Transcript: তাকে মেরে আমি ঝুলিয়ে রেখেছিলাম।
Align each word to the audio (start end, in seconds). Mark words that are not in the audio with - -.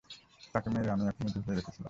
তাকে 0.53 0.67
মেরে 0.69 0.89
আমি 0.89 1.03
ঝুলিয়ে 1.33 1.55
রেখেছিলাম। 1.55 1.79